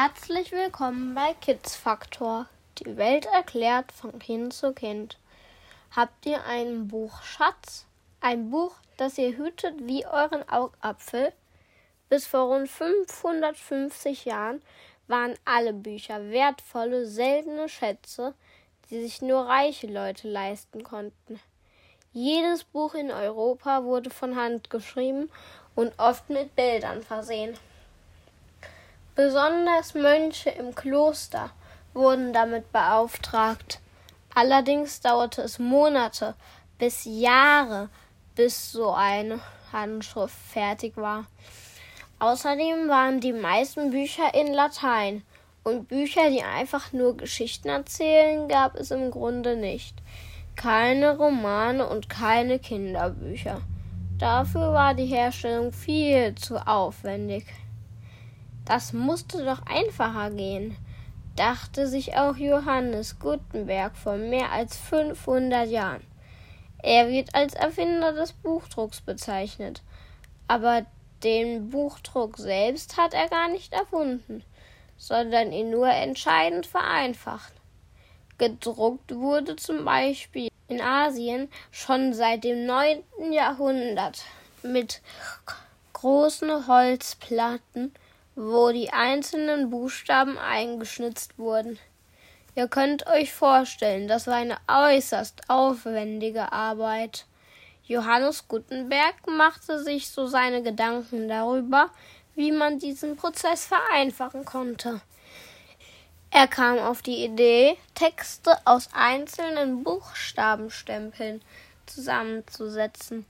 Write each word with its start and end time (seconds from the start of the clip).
Herzlich 0.00 0.52
willkommen 0.52 1.16
bei 1.16 1.34
Kids 1.40 1.74
Faktor. 1.74 2.46
Die 2.78 2.96
Welt 2.96 3.26
erklärt 3.26 3.90
von 3.90 4.16
Kind 4.20 4.52
zu 4.52 4.72
Kind. 4.72 5.18
Habt 5.90 6.24
ihr 6.24 6.44
einen 6.44 6.86
Buchschatz? 6.86 7.84
Ein 8.20 8.48
Buch, 8.48 8.76
das 8.96 9.18
ihr 9.18 9.36
hütet 9.36 9.74
wie 9.88 10.06
euren 10.06 10.48
Augapfel? 10.48 11.32
Bis 12.08 12.28
vor 12.28 12.42
rund 12.42 12.68
550 12.68 14.24
Jahren 14.24 14.62
waren 15.08 15.34
alle 15.44 15.72
Bücher 15.72 16.30
wertvolle, 16.30 17.04
seltene 17.04 17.68
Schätze, 17.68 18.34
die 18.90 19.00
sich 19.00 19.20
nur 19.20 19.46
reiche 19.46 19.88
Leute 19.88 20.28
leisten 20.28 20.84
konnten. 20.84 21.40
Jedes 22.12 22.62
Buch 22.62 22.94
in 22.94 23.10
Europa 23.10 23.82
wurde 23.82 24.10
von 24.10 24.36
Hand 24.36 24.70
geschrieben 24.70 25.28
und 25.74 25.92
oft 25.98 26.30
mit 26.30 26.54
Bildern 26.54 27.02
versehen. 27.02 27.58
Besonders 29.18 29.94
Mönche 29.94 30.50
im 30.50 30.76
Kloster 30.76 31.50
wurden 31.92 32.32
damit 32.32 32.70
beauftragt. 32.70 33.80
Allerdings 34.32 35.00
dauerte 35.00 35.42
es 35.42 35.58
Monate 35.58 36.36
bis 36.78 37.04
Jahre, 37.04 37.88
bis 38.36 38.70
so 38.70 38.92
eine 38.92 39.40
Handschrift 39.72 40.36
fertig 40.36 40.96
war. 40.96 41.26
Außerdem 42.20 42.88
waren 42.88 43.18
die 43.18 43.32
meisten 43.32 43.90
Bücher 43.90 44.32
in 44.34 44.54
Latein 44.54 45.24
und 45.64 45.88
Bücher, 45.88 46.30
die 46.30 46.44
einfach 46.44 46.92
nur 46.92 47.16
Geschichten 47.16 47.70
erzählen, 47.70 48.46
gab 48.46 48.76
es 48.76 48.92
im 48.92 49.10
Grunde 49.10 49.56
nicht. 49.56 49.96
Keine 50.54 51.16
Romane 51.16 51.88
und 51.88 52.08
keine 52.08 52.60
Kinderbücher. 52.60 53.62
Dafür 54.16 54.72
war 54.72 54.94
die 54.94 55.06
Herstellung 55.06 55.72
viel 55.72 56.36
zu 56.36 56.64
aufwendig. 56.64 57.46
Das 58.68 58.92
musste 58.92 59.46
doch 59.46 59.62
einfacher 59.64 60.30
gehen, 60.30 60.76
dachte 61.36 61.86
sich 61.86 62.18
auch 62.18 62.36
Johannes 62.36 63.18
Gutenberg 63.18 63.96
vor 63.96 64.18
mehr 64.18 64.52
als 64.52 64.76
500 64.76 65.66
Jahren. 65.70 66.04
Er 66.82 67.08
wird 67.08 67.34
als 67.34 67.54
Erfinder 67.54 68.12
des 68.12 68.34
Buchdrucks 68.34 69.00
bezeichnet, 69.00 69.80
aber 70.48 70.84
den 71.24 71.70
Buchdruck 71.70 72.36
selbst 72.36 72.98
hat 72.98 73.14
er 73.14 73.30
gar 73.30 73.48
nicht 73.48 73.72
erfunden, 73.72 74.44
sondern 74.98 75.50
ihn 75.50 75.70
nur 75.70 75.88
entscheidend 75.88 76.66
vereinfacht. 76.66 77.54
Gedruckt 78.36 79.14
wurde 79.14 79.56
zum 79.56 79.86
Beispiel 79.86 80.50
in 80.68 80.82
Asien 80.82 81.48
schon 81.70 82.12
seit 82.12 82.44
dem 82.44 82.66
neunten 82.66 83.32
Jahrhundert 83.32 84.24
mit 84.62 85.00
großen 85.94 86.68
Holzplatten, 86.68 87.94
wo 88.40 88.70
die 88.70 88.92
einzelnen 88.92 89.68
Buchstaben 89.68 90.38
eingeschnitzt 90.38 91.36
wurden. 91.38 91.76
Ihr 92.54 92.68
könnt 92.68 93.08
euch 93.08 93.32
vorstellen, 93.32 94.06
das 94.06 94.28
war 94.28 94.36
eine 94.36 94.58
äußerst 94.68 95.50
aufwendige 95.50 96.52
Arbeit. 96.52 97.26
Johannes 97.84 98.46
Gutenberg 98.46 99.26
machte 99.26 99.82
sich 99.82 100.08
so 100.08 100.28
seine 100.28 100.62
Gedanken 100.62 101.28
darüber, 101.28 101.90
wie 102.36 102.52
man 102.52 102.78
diesen 102.78 103.16
Prozess 103.16 103.66
vereinfachen 103.66 104.44
konnte. 104.44 105.00
Er 106.30 106.46
kam 106.46 106.78
auf 106.78 107.02
die 107.02 107.24
Idee, 107.24 107.76
Texte 107.96 108.56
aus 108.64 108.88
einzelnen 108.92 109.82
Buchstabenstempeln 109.82 111.42
zusammenzusetzen. 111.86 113.26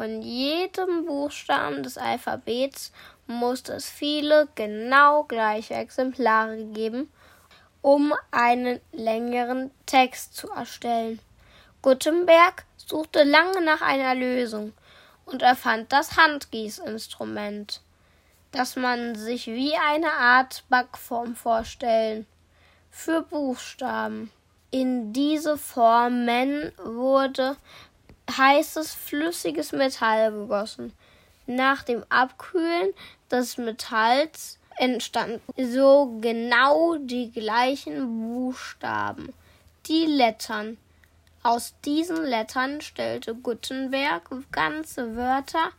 Von 0.00 0.22
jedem 0.22 1.04
Buchstaben 1.04 1.82
des 1.82 1.98
Alphabets 1.98 2.90
musste 3.26 3.74
es 3.74 3.86
viele 3.86 4.48
genau 4.54 5.24
gleiche 5.24 5.74
Exemplare 5.74 6.56
geben, 6.72 7.12
um 7.82 8.14
einen 8.30 8.80
längeren 8.92 9.70
Text 9.84 10.34
zu 10.34 10.50
erstellen. 10.52 11.20
Gutenberg 11.82 12.64
suchte 12.78 13.24
lange 13.24 13.60
nach 13.60 13.82
einer 13.82 14.14
Lösung 14.14 14.72
und 15.26 15.42
erfand 15.42 15.92
das 15.92 16.16
Handgießinstrument, 16.16 17.82
das 18.52 18.76
man 18.76 19.14
sich 19.16 19.48
wie 19.48 19.74
eine 19.76 20.12
Art 20.12 20.64
Backform 20.70 21.36
vorstellen 21.36 22.26
für 22.90 23.20
Buchstaben. 23.20 24.30
In 24.70 25.12
diese 25.12 25.58
Formen 25.58 26.72
wurde 26.82 27.56
heißes 28.36 28.94
flüssiges 28.94 29.72
Metall 29.72 30.32
gegossen. 30.32 30.92
Nach 31.46 31.82
dem 31.82 32.04
Abkühlen 32.08 32.92
des 33.30 33.58
Metalls 33.58 34.58
entstanden 34.76 35.40
so 35.56 36.18
genau 36.20 36.96
die 36.96 37.30
gleichen 37.30 38.20
Buchstaben, 38.32 39.32
die 39.86 40.06
Lettern. 40.06 40.78
Aus 41.42 41.74
diesen 41.84 42.22
Lettern 42.22 42.80
stellte 42.80 43.34
Gutenberg 43.34 44.30
ganze 44.52 45.16
Wörter, 45.16 45.70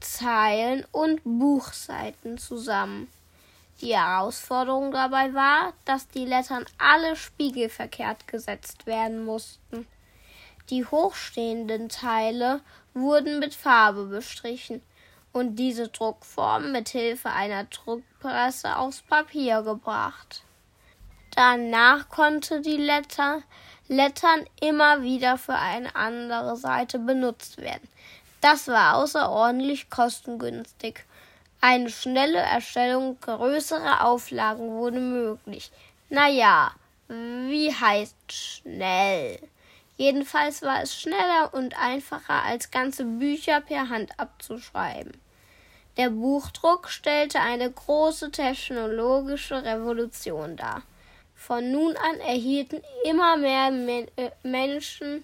Zeilen 0.00 0.84
und 0.90 1.20
Buchseiten 1.24 2.38
zusammen. 2.38 3.08
Die 3.80 3.96
Herausforderung 3.96 4.92
dabei 4.92 5.34
war, 5.34 5.72
dass 5.84 6.08
die 6.08 6.24
Lettern 6.24 6.64
alle 6.78 7.16
spiegelverkehrt 7.16 8.28
gesetzt 8.28 8.86
werden 8.86 9.24
mussten. 9.24 9.86
Die 10.70 10.84
hochstehenden 10.84 11.88
Teile 11.88 12.60
wurden 12.94 13.38
mit 13.38 13.54
Farbe 13.54 14.06
bestrichen 14.06 14.82
und 15.32 15.56
diese 15.56 15.88
Druckform 15.88 16.72
mit 16.72 16.90
Hilfe 16.90 17.30
einer 17.30 17.64
Druckpresse 17.64 18.76
aufs 18.76 19.02
Papier 19.02 19.62
gebracht. 19.62 20.42
Danach 21.34 22.08
konnte 22.08 22.60
die 22.60 22.76
Letter, 22.76 23.42
Lettern 23.88 24.44
immer 24.60 25.02
wieder 25.02 25.38
für 25.38 25.54
eine 25.54 25.94
andere 25.96 26.56
Seite 26.56 26.98
benutzt 26.98 27.58
werden. 27.58 27.88
Das 28.40 28.68
war 28.68 28.96
außerordentlich 28.96 29.88
kostengünstig 29.88 31.04
eine 31.62 31.90
schnelle 31.90 32.40
Erstellung 32.40 33.18
größerer 33.20 34.04
Auflagen 34.04 34.72
wurde 34.72 34.98
möglich. 34.98 35.70
Naja, 36.10 36.72
wie 37.08 37.72
heißt 37.72 38.16
schnell? 38.28 39.38
Jedenfalls 40.02 40.62
war 40.62 40.82
es 40.82 41.00
schneller 41.00 41.54
und 41.54 41.78
einfacher, 41.78 42.42
als 42.42 42.72
ganze 42.72 43.04
Bücher 43.04 43.60
per 43.60 43.88
Hand 43.88 44.10
abzuschreiben. 44.18 45.12
Der 45.96 46.10
Buchdruck 46.10 46.88
stellte 46.88 47.38
eine 47.38 47.70
große 47.70 48.32
technologische 48.32 49.62
Revolution 49.62 50.56
dar. 50.56 50.82
Von 51.36 51.70
nun 51.70 51.96
an 51.96 52.18
erhielten 52.18 52.80
immer 53.04 53.36
mehr 53.36 53.70
Men 53.70 54.08
äh, 54.16 54.30
Menschen 54.42 55.22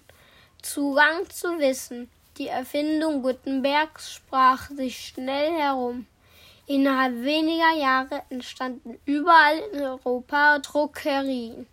Zugang 0.61 1.29
zu 1.29 1.59
Wissen. 1.59 2.09
Die 2.37 2.47
Erfindung 2.47 3.21
Gutenbergs 3.21 4.13
sprach 4.13 4.69
sich 4.69 5.07
schnell 5.07 5.51
herum. 5.59 6.07
Innerhalb 6.67 7.21
weniger 7.21 7.73
Jahre 7.75 8.21
entstanden 8.29 8.97
überall 9.03 9.57
in 9.73 9.81
Europa 9.81 10.59
Druckerien. 10.59 11.67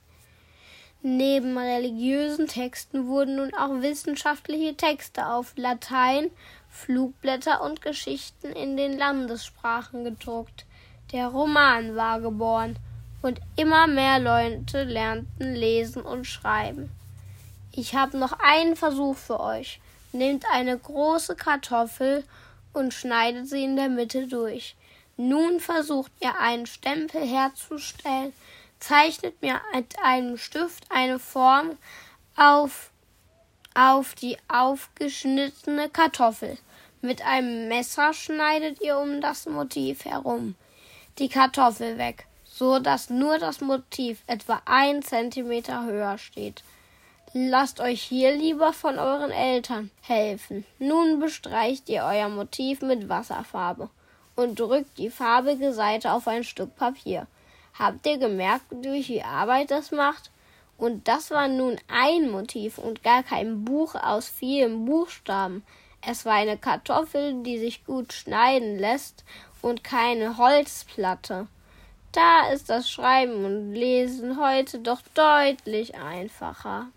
Neben 1.09 1.57
religiösen 1.57 2.49
Texten 2.49 3.07
wurden 3.07 3.37
nun 3.37 3.55
auch 3.55 3.81
wissenschaftliche 3.81 4.77
Texte 4.77 5.29
auf 5.29 5.53
Latein, 5.55 6.33
Flugblätter 6.69 7.63
und 7.63 7.81
Geschichten 7.81 8.49
in 8.49 8.77
den 8.77 8.99
Landessprachen 8.99 10.03
gedruckt. 10.03 10.65
Der 11.13 11.29
Roman 11.29 11.95
war 11.95 12.21
geboren 12.21 12.75
und 13.23 13.41
immer 13.55 13.87
mehr 13.87 14.19
Leute 14.19 14.83
lernten 14.83 15.55
lesen 15.55 16.03
und 16.03 16.25
schreiben. 16.25 16.91
Ich 17.71 17.95
habe 17.95 18.19
noch 18.19 18.41
einen 18.41 18.75
Versuch 18.75 19.17
für 19.17 19.39
euch. 19.39 19.79
Nehmt 20.11 20.45
eine 20.53 20.77
große 20.77 21.37
Kartoffel 21.37 22.25
und 22.73 22.93
schneidet 22.93 23.49
sie 23.49 23.63
in 23.63 23.77
der 23.77 23.91
Mitte 23.91 24.27
durch. 24.27 24.75
Nun 25.17 25.61
versucht 25.61 26.11
ihr 26.21 26.37
einen 26.41 26.67
Stempel 26.67 27.21
herzustellen, 27.21 28.33
zeichnet 28.81 29.41
mir 29.43 29.61
mit 29.75 29.97
einem 30.03 30.37
Stift 30.39 30.85
eine 30.91 31.19
Form 31.19 31.77
auf, 32.37 32.91
auf 33.75 34.15
die 34.15 34.37
aufgeschnittene 34.49 35.89
Kartoffel. 35.89 36.59
Mit 37.01 37.23
einem 37.23 37.69
Messer 37.69 38.13
schneidet 38.13 38.81
ihr 38.81 38.99
um 38.99 39.21
das 39.21 39.47
Motiv 39.47 40.05
herum 40.05 40.55
die 41.19 41.29
Kartoffel 41.29 41.97
weg, 41.99 42.27
so 42.45 42.79
dass 42.79 43.11
nur 43.11 43.39
das 43.39 43.61
Motiv 43.61 44.23
etwa 44.27 44.61
ein 44.67 45.03
Zentimeter 45.03 45.85
höher 45.85 46.19
steht. 46.19 46.63
Lasst 47.33 47.81
euch 47.81 48.03
hier 48.03 48.35
lieber 48.35 48.73
von 48.73 48.99
euren 48.99 49.31
Eltern 49.31 49.91
helfen. 50.03 50.65
Nun 50.79 51.21
bestreicht 51.21 51.89
ihr 51.89 52.05
euer 52.05 52.29
Motiv 52.29 52.81
mit 52.83 53.09
Wasserfarbe 53.09 53.91
und 54.37 54.59
drückt 54.59 54.99
die 54.99 55.11
farbige 55.11 55.73
Seite 55.73 56.13
auf 56.13 56.29
ein 56.29 56.45
Stück 56.45 56.77
Papier. 56.77 57.27
Habt 57.79 58.07
ihr 58.07 58.19
gemerkt, 58.19 58.65
wie 58.71 59.03
viel 59.03 59.23
Arbeit 59.23 59.71
das 59.71 59.91
macht? 59.91 60.31
Und 60.79 61.09
das 61.09 61.31
war 61.31 61.49
nun 61.49 61.77
ein 61.89 62.31
Motiv 62.31 62.79
und 62.79 63.03
gar 63.03 63.23
kein 63.23 63.65
Buch 63.65 63.95
aus 63.95 64.29
vielen 64.29 64.85
Buchstaben. 64.85 65.63
Es 66.07 66.25
war 66.25 66.35
eine 66.35 66.57
Kartoffel, 66.57 67.43
die 67.43 67.59
sich 67.59 67.85
gut 67.85 68.13
schneiden 68.13 68.79
lässt 68.79 69.25
und 69.61 69.85
keine 69.85 70.39
Holzplatte. 70.39 71.49
Da 72.13 72.51
ist 72.51 72.71
das 72.71 72.91
Schreiben 72.91 73.45
und 73.45 73.75
Lesen 73.75 74.41
heute 74.41 74.79
doch 74.79 75.03
deutlich 75.15 75.97
einfacher. 75.97 76.89